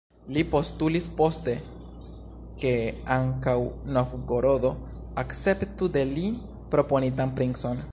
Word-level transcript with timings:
Li 0.35 0.43
postulis 0.53 1.07
poste, 1.19 1.53
ke 2.63 2.71
ankaŭ 3.17 3.55
Novgorodo 3.99 4.71
akceptu 5.25 5.91
de 5.99 6.05
li 6.17 6.27
proponitan 6.75 7.37
princon. 7.41 7.79